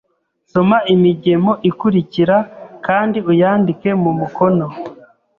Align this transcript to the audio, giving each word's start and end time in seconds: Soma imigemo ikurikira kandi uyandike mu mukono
Soma 0.51 0.77
imigemo 0.93 1.51
ikurikira 1.69 2.37
kandi 2.85 3.17
uyandike 3.31 3.89
mu 4.03 4.11
mukono 4.19 4.67